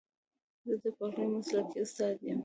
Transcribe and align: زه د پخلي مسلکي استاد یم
زه 0.67 0.73
د 0.81 0.85
پخلي 0.97 1.25
مسلکي 1.33 1.77
استاد 1.83 2.15
یم 2.27 2.39